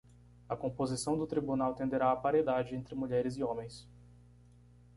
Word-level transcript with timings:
A 0.49 0.55
composição 0.57 1.15
do 1.15 1.27
tribunal 1.27 1.75
tenderá 1.75 2.11
à 2.11 2.15
paridade 2.15 2.73
entre 2.73 2.95
mulheres 2.95 3.37
e 3.37 3.43
homens. 3.43 3.87